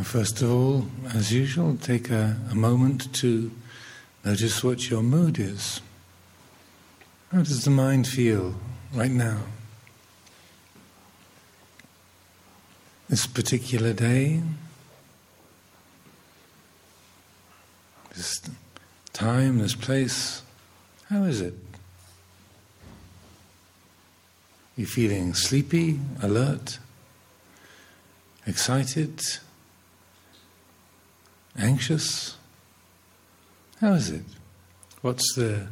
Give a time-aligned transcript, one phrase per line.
[0.00, 3.50] First of all, as usual, take a, a moment to
[4.24, 5.82] notice what your mood is.
[7.30, 8.54] How does the mind feel
[8.94, 9.40] right now?
[13.10, 14.40] This particular day,
[18.16, 18.40] this
[19.12, 20.42] time, this place,
[21.10, 21.54] how is it?
[24.74, 26.78] You feeling sleepy, alert,
[28.46, 29.20] excited,
[31.56, 32.36] anxious?
[33.80, 34.24] How is it?
[35.00, 35.68] What's the,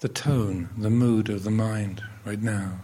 [0.00, 2.80] the tone, the mood of the mind right now?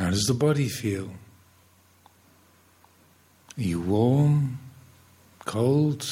[0.00, 1.10] How does the body feel?
[3.58, 4.49] Are you warm,
[5.50, 6.06] cold,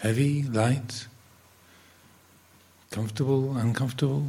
[0.00, 1.06] heavy, light,
[2.90, 4.26] comfortable, uncomfortable?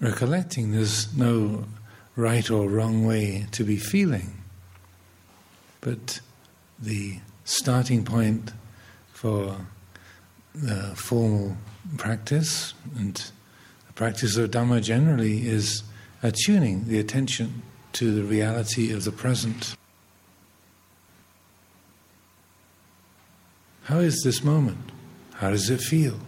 [0.00, 1.64] Recollecting there's no
[2.14, 4.34] right or wrong way to be feeling,
[5.80, 6.20] but
[6.78, 8.52] the starting point
[9.14, 9.56] for
[10.54, 11.56] the formal
[11.96, 13.30] practice and
[13.86, 15.84] the practice of Dhamma generally is
[16.22, 17.62] attuning the attention
[17.92, 19.76] to the reality of the present.
[23.84, 24.92] How is this moment?
[25.34, 26.18] How does it feel?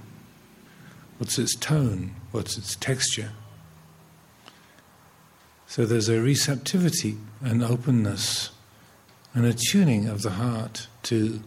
[1.19, 2.15] What's its tone?
[2.33, 3.31] What's its texture?
[5.67, 8.51] So there's a receptivity, an openness,
[9.35, 11.43] an attuning of the heart to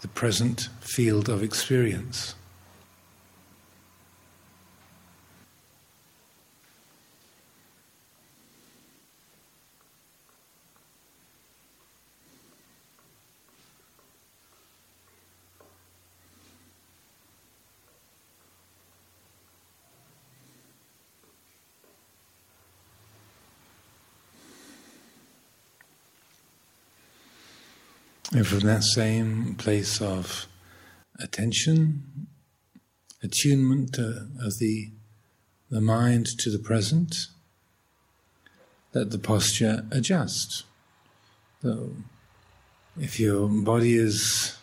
[0.00, 2.34] the present field of experience.
[28.40, 30.46] And from that same place of
[31.18, 32.26] attention,
[33.22, 34.92] attunement uh, of the,
[35.70, 37.26] the mind to the present,
[38.94, 40.64] let the posture adjust.
[41.60, 41.90] So,
[42.98, 44.56] if your body is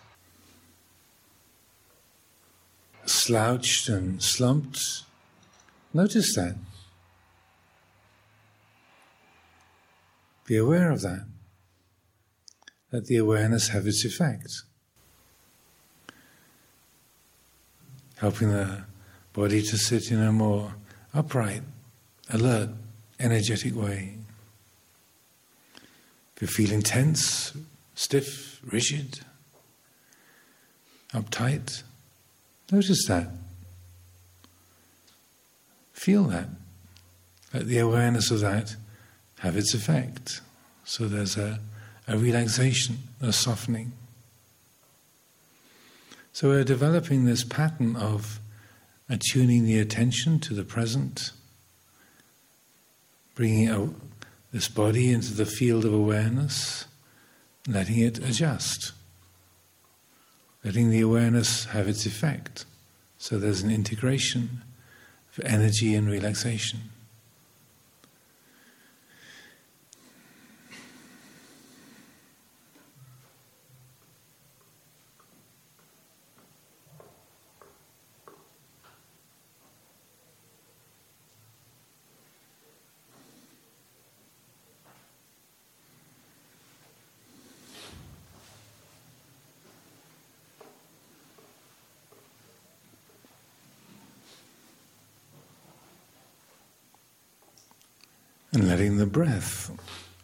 [3.05, 5.03] slouched and slumped,
[5.93, 6.55] notice that.
[10.47, 11.27] Be aware of that
[12.91, 14.63] let the awareness have its effect.
[18.17, 18.83] Helping the
[19.33, 20.73] body to sit in a more
[21.13, 21.61] upright,
[22.29, 22.69] alert,
[23.19, 24.17] energetic way.
[26.35, 27.55] If you're feeling tense,
[27.95, 29.19] stiff, rigid,
[31.13, 31.83] uptight,
[32.71, 33.29] notice that.
[35.93, 36.49] Feel that.
[37.53, 38.75] Let the awareness of that
[39.39, 40.41] have its effect.
[40.83, 41.59] So there's a
[42.07, 43.91] a relaxation, a softening.
[46.33, 48.39] So we're developing this pattern of
[49.09, 51.31] attuning the attention to the present,
[53.35, 53.95] bringing
[54.51, 56.85] this body into the field of awareness,
[57.67, 58.91] letting it adjust,
[60.63, 62.65] letting the awareness have its effect.
[63.17, 64.61] So there's an integration
[65.35, 66.79] of energy and relaxation.
[98.57, 99.69] And letting the breath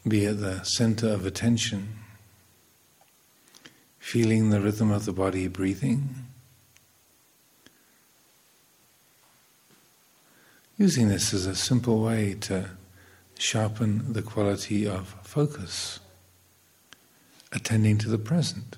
[0.07, 2.00] be at the center of attention,
[4.00, 6.15] feeling the rhythm of the body breathing.
[10.80, 12.71] Using this as a simple way to
[13.38, 16.00] sharpen the quality of focus,
[17.51, 18.77] attending to the present.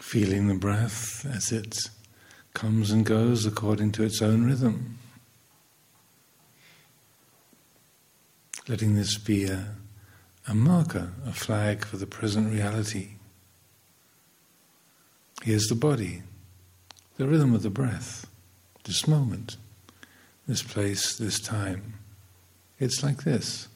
[0.00, 1.76] Feeling the breath as it
[2.54, 4.98] comes and goes according to its own rhythm.
[8.66, 9.74] Letting this be a,
[10.48, 13.10] a marker, a flag for the present reality.
[15.42, 16.22] Here's the body,
[17.16, 18.26] the rhythm of the breath,
[18.84, 19.56] this moment,
[20.46, 21.94] this place, this time.
[22.78, 23.68] It's like this.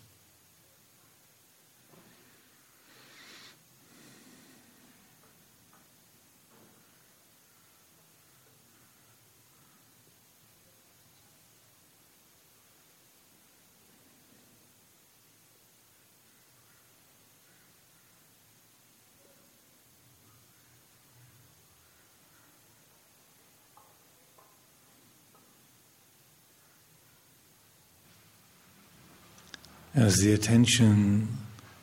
[29.97, 31.29] As the attention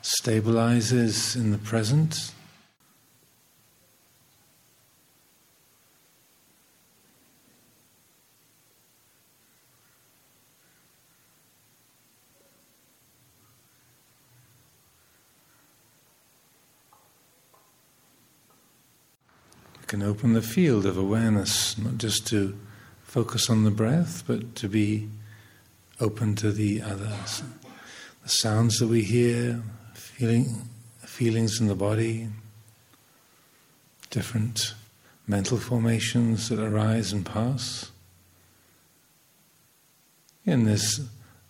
[0.03, 2.33] stabilizes in the present,
[19.79, 22.59] you can open the field of awareness, not just to
[23.03, 25.07] focus on the breath, but to be
[26.01, 27.41] open to the others
[28.23, 29.61] the sounds that we hear,
[29.93, 30.69] feeling,
[30.99, 32.27] feelings in the body,
[34.09, 34.73] different
[35.27, 37.91] mental formations that arise and pass.
[40.45, 41.01] In this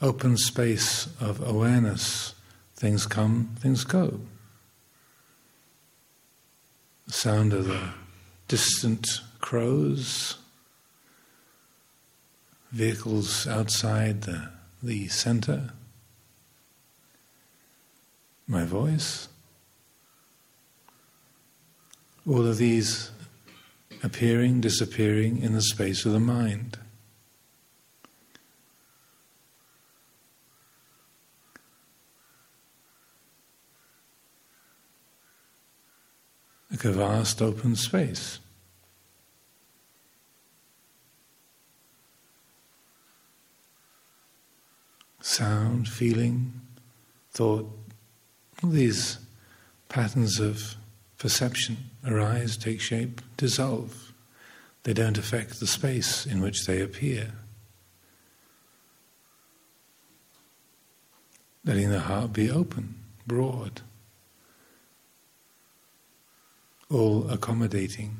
[0.02, 2.36] open space of awareness,
[2.76, 4.20] things come, things go.
[7.08, 7.90] The sound of the
[8.48, 9.08] distant
[9.40, 10.38] crows,
[12.72, 14.50] vehicles outside the,
[14.82, 15.72] the center
[18.48, 19.28] my voice.
[22.28, 23.12] All of these
[24.04, 26.78] appearing, disappearing in the space of the mind.
[36.70, 38.40] Like a vast open space.
[45.22, 46.62] Sound, feeling,
[47.32, 47.70] thought,
[48.64, 49.18] these
[49.90, 50.76] patterns of
[51.18, 54.14] perception arise, take shape, dissolve.
[54.84, 57.32] They don't affect the space in which they appear.
[61.64, 62.96] Letting the heart be open,
[63.28, 63.82] broad,
[66.90, 68.18] all accommodating.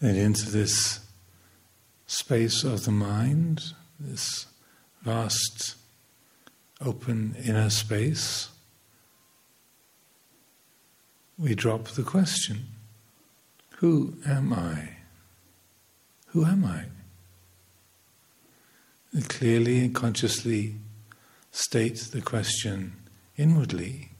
[0.00, 1.00] Then into this
[2.06, 4.46] space of the mind, this
[5.02, 5.76] vast
[6.80, 8.48] open inner space,
[11.38, 12.66] we drop the question
[13.78, 14.96] Who am I?
[16.28, 16.84] Who am I?
[19.12, 20.74] And clearly and consciously
[21.50, 22.92] state the question
[23.38, 24.10] inwardly.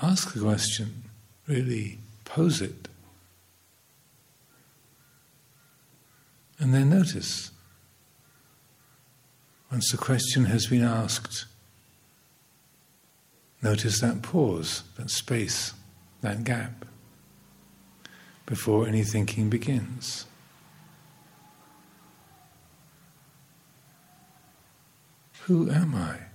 [0.00, 1.04] Ask the question,
[1.46, 2.88] really pose it.
[6.60, 7.50] And then notice,
[9.72, 11.46] once the question has been asked,
[13.62, 15.72] notice that pause, that space,
[16.20, 16.84] that gap,
[18.44, 20.26] before any thinking begins.
[25.44, 26.29] Who am I?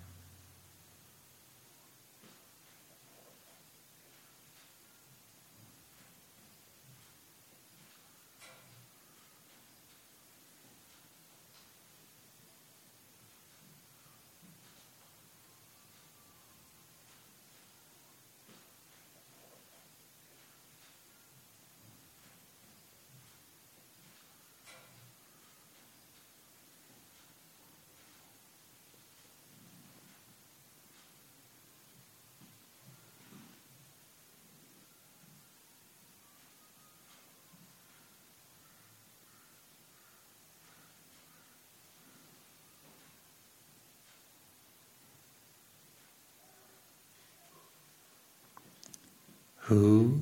[49.68, 50.20] Who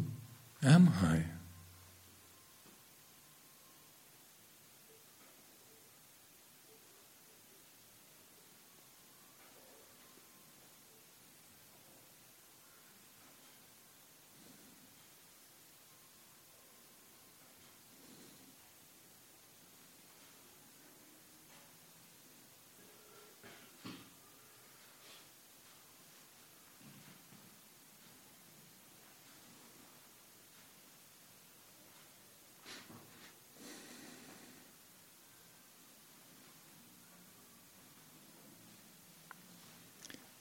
[0.63, 1.32] am I?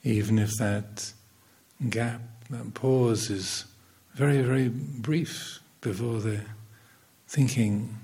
[0.03, 1.13] Even if that
[1.89, 3.65] gap, that pause is
[4.13, 6.41] very, very brief before the
[7.27, 7.97] thinking,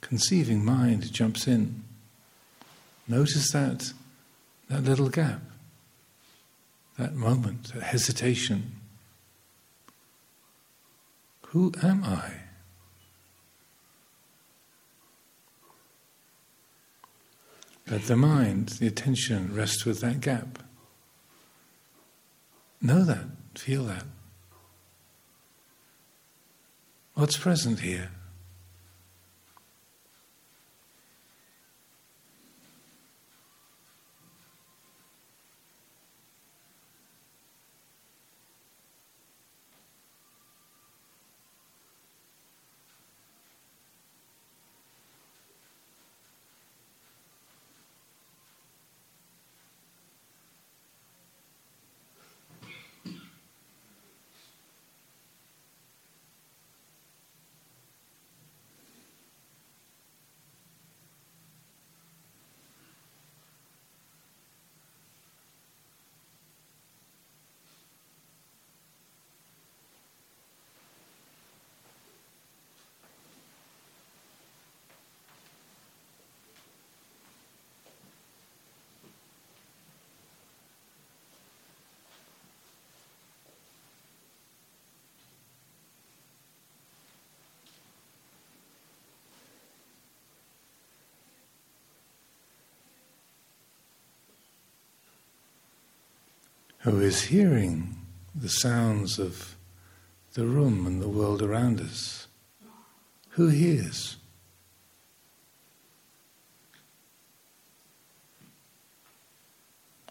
[0.00, 1.82] conceiving mind jumps in.
[3.08, 3.92] Notice that,
[4.68, 5.40] that little gap,
[6.98, 8.72] that moment, that hesitation.
[11.48, 12.32] Who am I?
[17.88, 20.58] Let the mind, the attention, rest with that gap.
[22.86, 23.26] Know that,
[23.56, 24.04] feel that.
[27.14, 28.10] What's present here?
[96.86, 97.96] Who is hearing
[98.32, 99.56] the sounds of
[100.34, 102.28] the room and the world around us.
[103.30, 104.18] Who hears?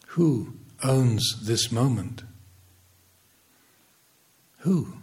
[0.08, 2.24] Who owns this moment?
[4.60, 4.98] Who?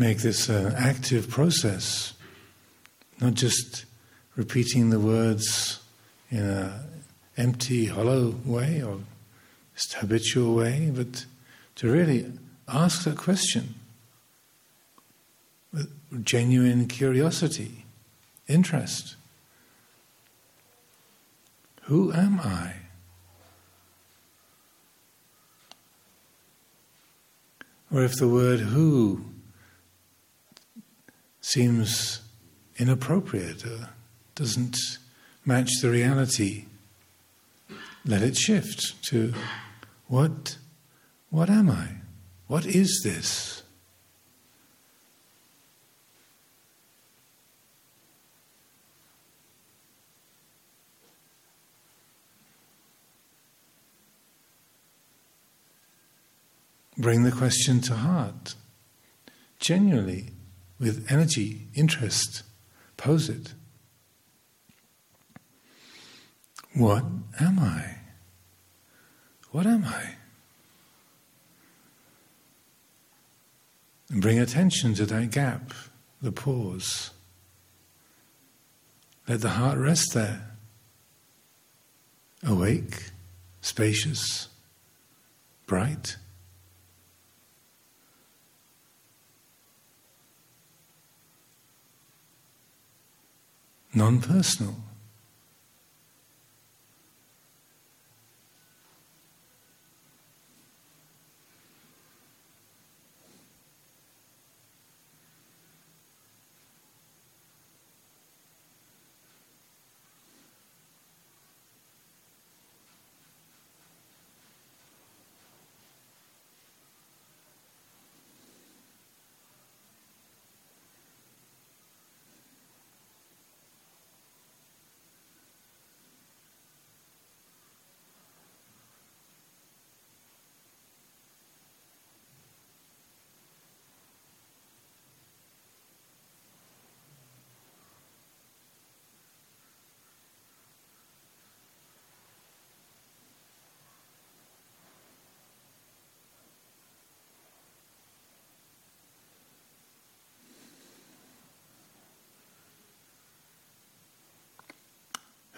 [0.00, 2.14] Make this an active process,
[3.20, 3.84] not just
[4.34, 5.78] repeating the words
[6.30, 6.72] in an
[7.36, 9.00] empty, hollow way or
[9.74, 11.26] just habitual way, but
[11.74, 12.32] to really
[12.66, 13.74] ask that question
[15.70, 15.92] with
[16.24, 17.84] genuine curiosity,
[18.48, 19.16] interest.
[21.82, 22.72] Who am I?
[27.92, 29.26] Or if the word who
[31.40, 32.20] seems
[32.76, 33.88] inappropriate, or
[34.34, 34.76] doesn't
[35.44, 36.64] match the reality,
[38.04, 39.34] let it shift to
[40.06, 40.56] what,
[41.30, 41.88] what am I?
[42.46, 43.62] What is this?
[56.98, 58.54] Bring the question to heart.
[59.58, 60.32] Genuinely,
[60.80, 62.42] with energy, interest,
[62.96, 63.52] pose it.
[66.74, 67.04] What
[67.38, 67.96] am I?
[69.50, 70.14] What am I?
[74.08, 75.72] And bring attention to that gap,
[76.22, 77.10] the pause.
[79.28, 80.56] Let the heart rest there.
[82.42, 83.10] Awake,
[83.60, 84.48] spacious,
[85.66, 86.16] bright.
[93.92, 94.20] Non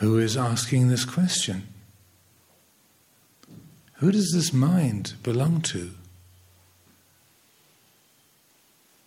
[0.03, 1.63] who is asking this question?
[3.99, 5.93] Who does this mind belong to?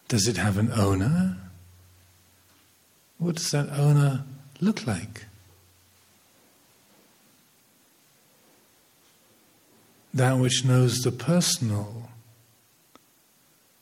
[0.07, 1.35] Does it have an owner?
[3.17, 4.23] What does that owner
[4.61, 5.25] look like?
[10.13, 12.09] That which knows the personal,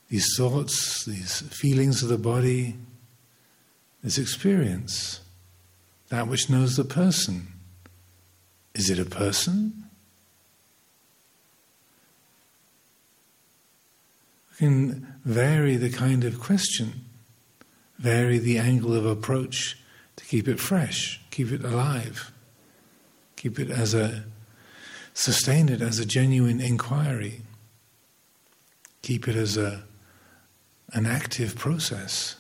[0.10, 2.74] these thoughts, these feelings of the body,
[4.04, 5.20] this experience,
[6.14, 7.48] that which knows the person.
[8.76, 9.86] Is it a person?
[14.52, 17.06] We can vary the kind of question,
[17.98, 19.80] vary the angle of approach
[20.18, 22.32] to keep it fresh, keep it alive,
[23.36, 24.24] keep it as a
[25.16, 27.42] sustain it as a genuine inquiry,
[29.02, 29.82] keep it as a
[30.92, 32.36] an active process.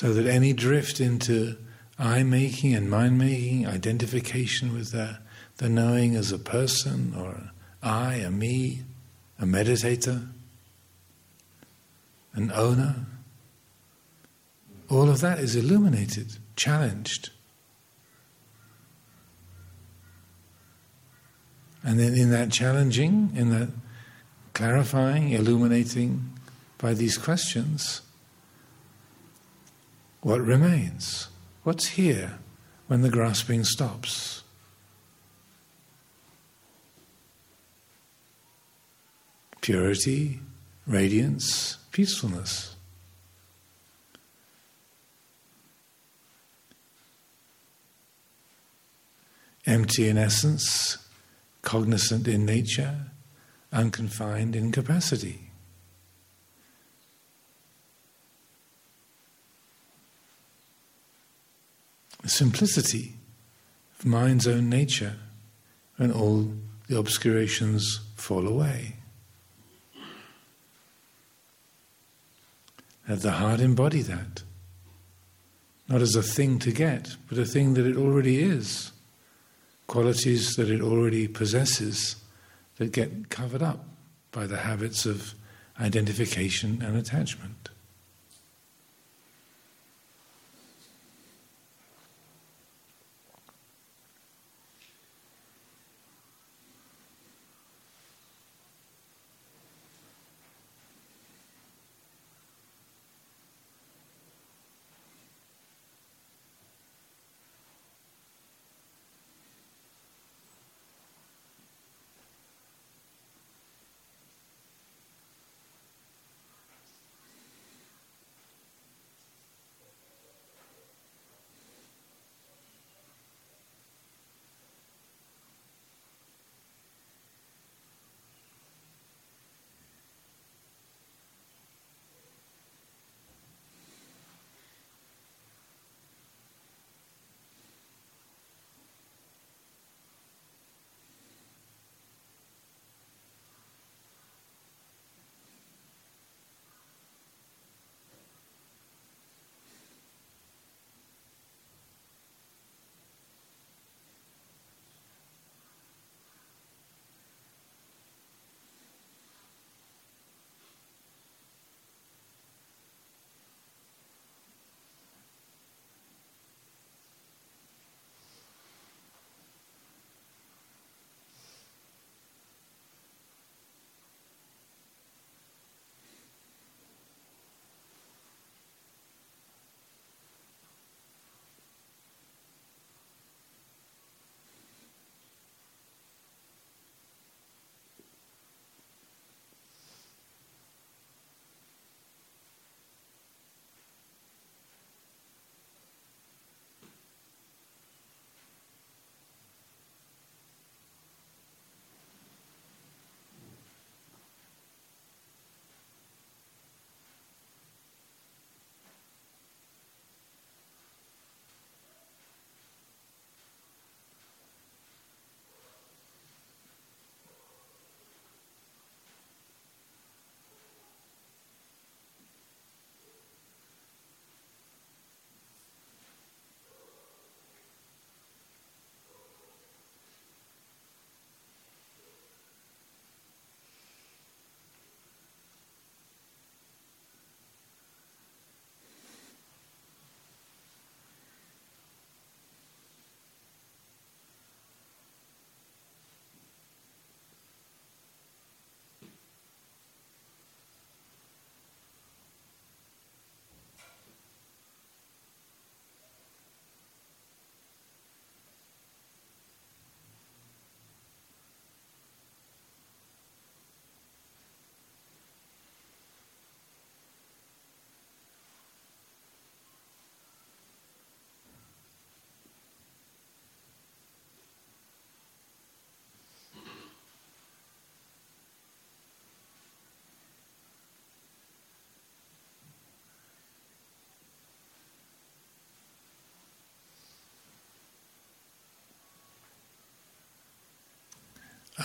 [0.00, 1.58] So that any drift into
[1.98, 5.18] I making and mind making, identification with the,
[5.58, 7.50] the knowing as a person or
[7.82, 8.80] I, a me,
[9.38, 10.26] a meditator,
[12.32, 13.04] an owner,
[14.88, 17.28] all of that is illuminated, challenged.
[21.84, 23.68] And then in that challenging, in that
[24.54, 26.30] clarifying, illuminating
[26.78, 28.00] by these questions,
[30.22, 31.28] what remains?
[31.62, 32.38] What's here
[32.86, 34.42] when the grasping stops?
[39.60, 40.40] Purity,
[40.86, 42.76] radiance, peacefulness.
[49.66, 50.98] Empty in essence,
[51.62, 53.06] cognizant in nature,
[53.72, 55.49] unconfined in capacity.
[62.30, 63.14] The simplicity
[63.98, 65.16] of mind's own nature
[65.96, 66.52] when all
[66.88, 68.96] the obscurations fall away.
[73.08, 74.44] Let the heart embody that,
[75.88, 78.92] not as a thing to get, but a thing that it already is,
[79.88, 82.14] qualities that it already possesses
[82.76, 83.84] that get covered up
[84.30, 85.34] by the habits of
[85.80, 87.70] identification and attachment.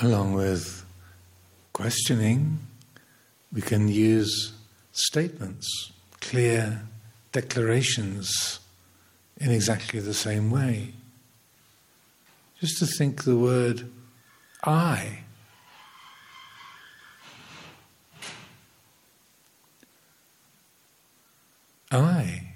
[0.02, 0.86] Along with
[1.74, 2.60] questioning,
[3.52, 4.54] we can use
[4.92, 6.82] statements, clear
[7.32, 8.60] declarations
[9.38, 10.94] in exactly the same way.
[12.60, 13.90] Just to think the word
[14.64, 15.20] I.
[21.92, 22.55] I.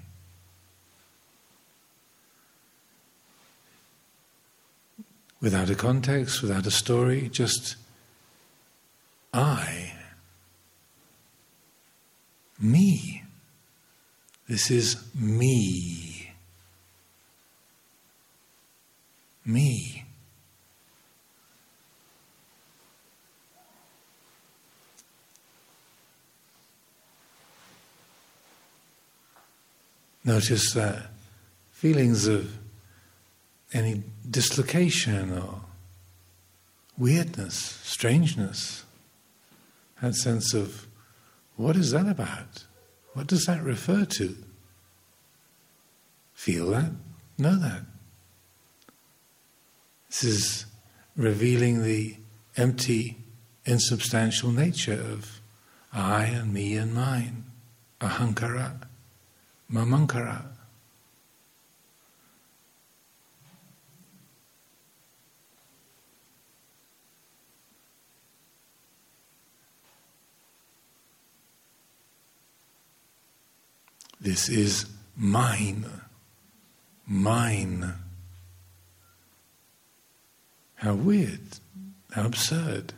[5.40, 7.76] Without a context, without a story, just
[9.32, 9.94] I.
[12.58, 13.22] Me.
[14.48, 16.32] This is me.
[19.46, 20.04] Me.
[30.22, 31.06] Notice that
[31.72, 32.58] feelings of
[33.72, 35.62] any dislocation or
[36.98, 38.84] weirdness, strangeness,
[40.00, 40.86] that sense of
[41.56, 42.64] what is that about?
[43.14, 44.36] What does that refer to?
[46.34, 46.92] Feel that,
[47.36, 47.82] know that.
[50.08, 50.66] This is
[51.16, 52.16] revealing the
[52.56, 53.18] empty,
[53.64, 55.40] insubstantial nature of
[55.92, 57.44] I and me and mine,
[58.00, 58.82] ahankara,
[59.70, 60.44] mamankara.
[74.20, 75.86] This is mine.
[77.06, 77.94] Mine.
[80.74, 81.40] How weird.
[82.12, 82.92] How absurd.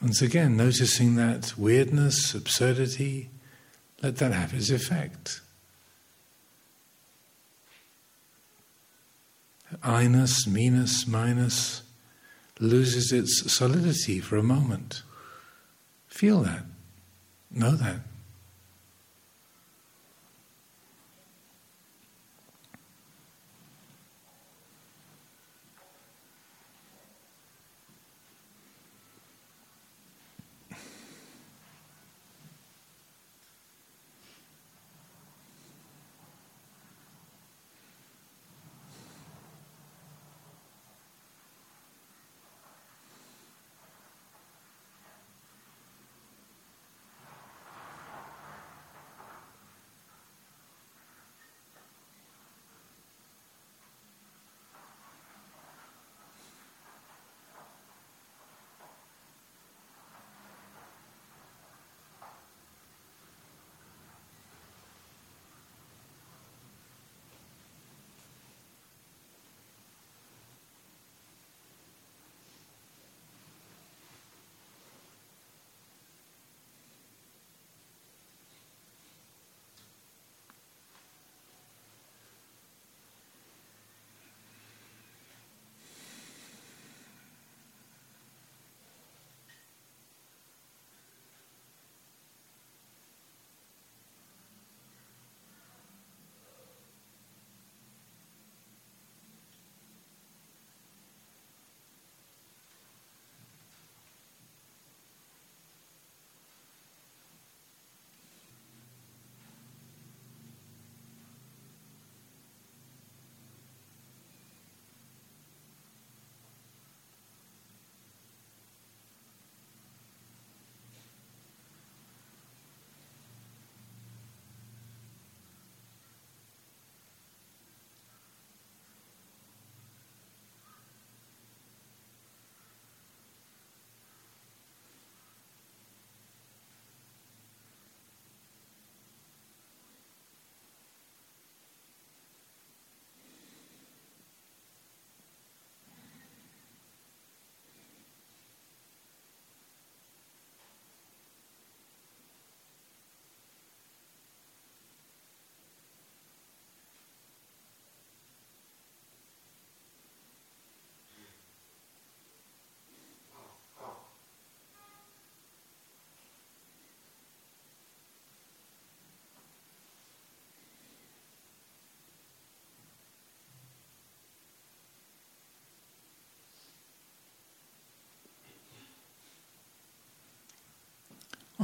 [0.00, 3.28] Once again, noticing that weirdness, absurdity,
[4.02, 5.40] let that have its effect.
[11.06, 11.82] Minus
[12.58, 15.02] loses its solidity for a moment.
[16.08, 16.64] Feel that.
[17.50, 18.00] Know that.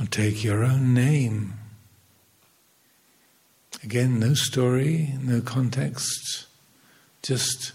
[0.03, 1.55] Or take your own name.
[3.85, 6.47] Again, no story, no context,
[7.23, 7.71] just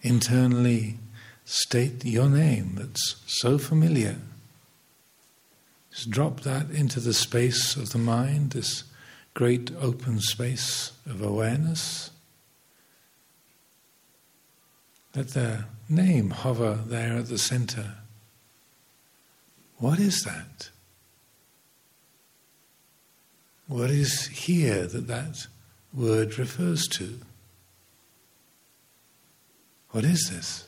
[0.00, 0.96] internally
[1.44, 4.16] state your name that's so familiar.
[5.90, 8.84] Just drop that into the space of the mind, this
[9.34, 12.10] great open space of awareness.
[15.14, 17.96] Let the name hover there at the center.
[19.76, 20.70] What is that?
[23.68, 25.46] What is here that that
[25.92, 27.18] word refers to?
[29.90, 30.65] What is this?